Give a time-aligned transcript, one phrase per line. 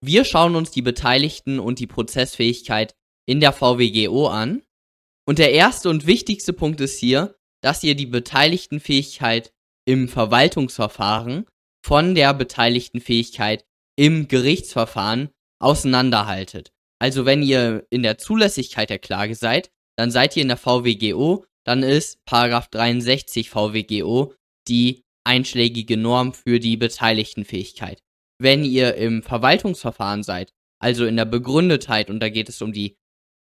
[0.00, 2.94] Wir schauen uns die Beteiligten und die Prozessfähigkeit
[3.26, 4.62] in der VWGO an.
[5.26, 9.52] Und der erste und wichtigste Punkt ist hier, dass ihr die Beteiligtenfähigkeit
[9.86, 11.46] im Verwaltungsverfahren
[11.84, 13.64] von der Beteiligtenfähigkeit
[13.96, 15.30] im Gerichtsverfahren
[15.60, 16.72] auseinanderhaltet.
[16.98, 21.44] Also wenn ihr in der Zulässigkeit der Klage seid, dann seid ihr in der VWGO,
[21.64, 24.34] dann ist Paragraph 63 VWGO
[24.68, 28.02] die einschlägige Norm für die Beteiligtenfähigkeit.
[28.38, 32.98] Wenn ihr im Verwaltungsverfahren seid, also in der Begründetheit, und da geht es um die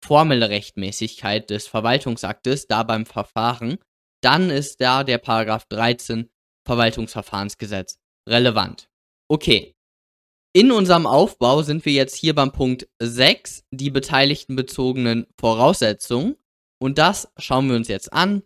[0.04, 3.78] formelle Rechtmäßigkeit des Verwaltungsaktes, da beim Verfahren,
[4.22, 6.30] dann ist da der Paragraph 13
[6.66, 8.90] Verwaltungsverfahrensgesetz relevant.
[9.28, 9.76] Okay.
[10.52, 16.36] In unserem Aufbau sind wir jetzt hier beim Punkt 6, die beteiligtenbezogenen Voraussetzungen.
[16.82, 18.42] Und das schauen wir uns jetzt an.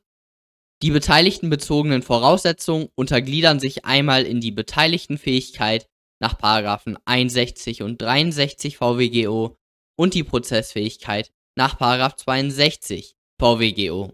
[0.82, 5.88] Die beteiligtenbezogenen Voraussetzungen untergliedern sich einmal in die Beteiligtenfähigkeit
[6.20, 9.58] nach Paragraphen 61 und 63 VWGO
[9.96, 14.12] und die Prozessfähigkeit nach Paragraph 62 VWGO.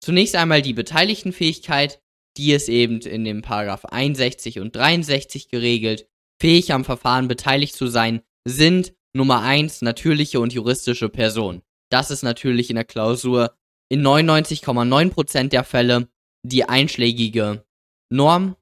[0.00, 2.02] Zunächst einmal die Beteiligtenfähigkeit,
[2.36, 6.08] die ist eben in dem Paragraph 61 und 63 geregelt.
[6.40, 11.62] Fähig am Verfahren beteiligt zu sein sind Nummer 1 natürliche und juristische Personen.
[11.90, 13.56] Das ist natürlich in der Klausur
[13.88, 16.08] in 99,9% der Fälle
[16.42, 17.64] die einschlägige
[18.10, 18.56] Norm.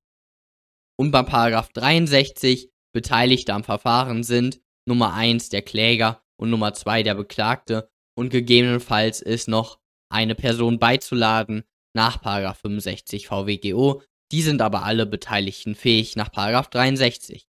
[1.02, 7.02] Und beim Paragraph 63 Beteiligte am Verfahren sind Nummer 1 der Kläger und Nummer 2
[7.02, 9.80] der Beklagte und gegebenenfalls ist noch
[10.12, 12.22] eine Person beizuladen nach
[12.54, 14.00] 65 VWGO.
[14.30, 17.48] Die sind aber alle Beteiligten fähig nach 63.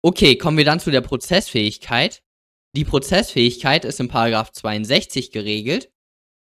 [0.00, 2.22] Okay, kommen wir dann zu der Prozessfähigkeit.
[2.74, 4.08] Die Prozessfähigkeit ist im
[4.50, 5.92] 62 geregelt.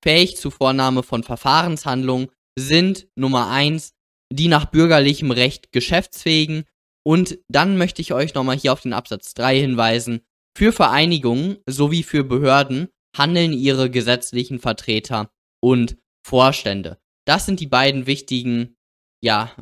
[0.01, 3.94] Fähig zur Vornahme von Verfahrenshandlungen sind Nummer 1
[4.31, 6.65] die nach bürgerlichem Recht geschäftsfähigen
[7.07, 10.21] und dann möchte ich euch nochmal hier auf den Absatz 3 hinweisen.
[10.57, 16.97] Für Vereinigungen sowie für Behörden handeln ihre gesetzlichen Vertreter und Vorstände.
[17.25, 18.75] Das sind die beiden wichtigen,
[19.21, 19.55] ja,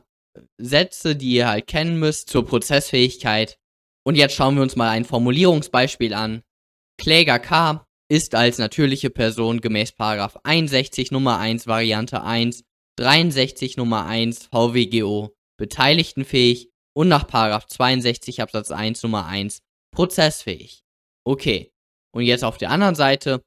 [0.57, 3.57] Sätze, die ihr halt kennen müsst zur Prozessfähigkeit.
[4.05, 6.43] Und jetzt schauen wir uns mal ein Formulierungsbeispiel an.
[6.97, 12.63] Kläger K ist als natürliche Person gemäß 61 Nummer 1 Variante 1,
[12.97, 19.61] 63 Nummer 1 VWGO beteiligtenfähig und nach 62 Absatz 1 Nummer 1
[19.93, 20.83] prozessfähig.
[21.25, 21.71] Okay.
[22.15, 23.41] Und jetzt auf der anderen Seite,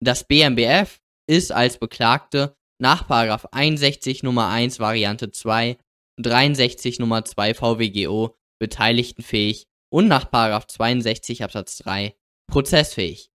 [0.00, 5.76] das BMBF ist als Beklagte nach 61 Nummer 1 Variante 2,
[6.20, 12.14] 63 Nummer 2 VWGO beteiligtenfähig und nach 62 Absatz 3
[12.48, 13.30] prozessfähig.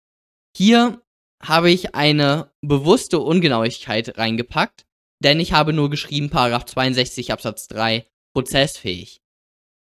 [0.56, 1.02] Hier
[1.44, 4.87] habe ich eine bewusste Ungenauigkeit reingepackt,
[5.24, 9.22] denn ich habe nur geschrieben 62 Absatz 3 prozessfähig.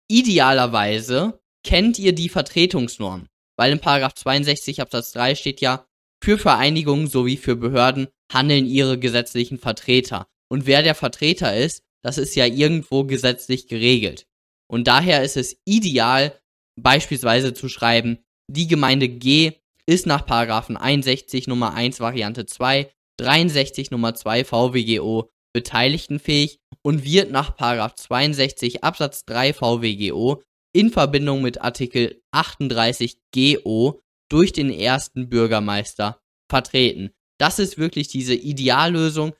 [0.08, 3.26] Idealerweise kennt ihr die Vertretungsnorm,
[3.56, 5.86] weil in 62 Absatz 3 steht ja,
[6.22, 10.26] für Vereinigungen sowie für Behörden handeln ihre gesetzlichen Vertreter.
[10.48, 14.26] Und wer der Vertreter ist, das ist ja irgendwo gesetzlich geregelt.
[14.66, 16.38] Und daher ist es ideal,
[16.80, 18.18] beispielsweise zu schreiben,
[18.50, 19.52] die Gemeinde G
[19.86, 27.30] ist nach Paragraphen 61 Nummer 1 Variante 2, 63 Nummer 2 VWGO beteiligtenfähig und wird
[27.30, 30.42] nach Paragraph 62 Absatz 3 VWGO
[30.74, 36.20] in Verbindung mit Artikel 38 GO durch den ersten Bürgermeister
[36.50, 37.10] vertreten.
[37.38, 39.34] Das ist wirklich diese Ideallösung,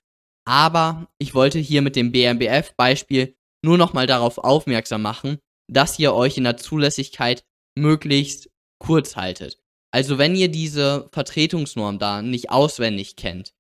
[0.47, 5.39] aber ich wollte hier mit dem BMBF-Beispiel nur nochmal darauf aufmerksam machen,
[5.71, 7.45] dass ihr euch in der Zulässigkeit
[7.77, 9.59] möglichst kurz haltet.
[9.93, 13.55] Also wenn ihr diese Vertretungsnorm da nicht auswendig kennt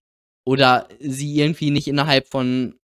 [0.47, 2.79] oder sie irgendwie nicht innerhalb von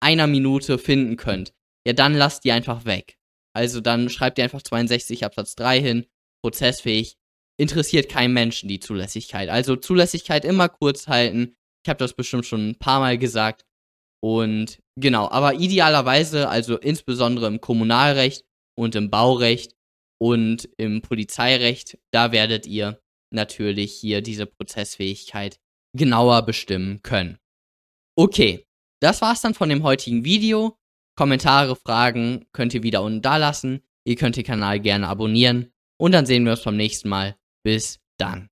[0.00, 1.52] einer Minute finden könnt,
[1.86, 3.18] ja dann lasst die einfach weg.
[3.54, 6.06] Also dann schreibt ihr einfach 62 Absatz 3 hin,
[6.42, 7.16] prozessfähig,
[7.58, 9.48] interessiert keinen Menschen die Zulässigkeit.
[9.48, 11.54] Also Zulässigkeit immer kurz halten.
[11.84, 13.64] Ich habe das bestimmt schon ein paar Mal gesagt.
[14.24, 18.44] Und genau, aber idealerweise, also insbesondere im Kommunalrecht
[18.78, 19.74] und im Baurecht
[20.20, 23.00] und im Polizeirecht, da werdet ihr
[23.32, 25.58] natürlich hier diese Prozessfähigkeit
[25.96, 27.38] genauer bestimmen können.
[28.16, 28.66] Okay,
[29.00, 30.78] das war's dann von dem heutigen Video.
[31.16, 33.82] Kommentare, Fragen könnt ihr wieder unten da lassen.
[34.04, 35.72] Ihr könnt den Kanal gerne abonnieren.
[35.98, 37.36] Und dann sehen wir uns beim nächsten Mal.
[37.64, 38.51] Bis dann.